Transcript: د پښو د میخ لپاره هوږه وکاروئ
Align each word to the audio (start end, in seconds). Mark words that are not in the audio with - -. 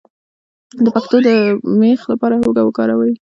د 0.83 0.85
پښو 0.95 1.17
د 1.25 1.27
میخ 1.79 1.99
لپاره 2.11 2.35
هوږه 2.41 2.63
وکاروئ 2.65 3.13